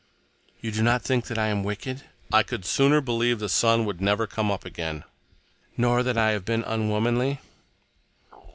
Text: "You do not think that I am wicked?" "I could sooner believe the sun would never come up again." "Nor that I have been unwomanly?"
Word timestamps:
"You 0.61 0.71
do 0.71 0.81
not 0.81 1.03
think 1.03 1.27
that 1.27 1.37
I 1.37 1.45
am 1.49 1.61
wicked?" 1.63 2.05
"I 2.33 2.41
could 2.41 2.65
sooner 2.65 3.01
believe 3.01 3.37
the 3.37 3.47
sun 3.47 3.85
would 3.85 4.01
never 4.01 4.25
come 4.25 4.49
up 4.49 4.65
again." 4.65 5.03
"Nor 5.77 6.01
that 6.01 6.17
I 6.17 6.31
have 6.31 6.43
been 6.43 6.63
unwomanly?" 6.63 7.39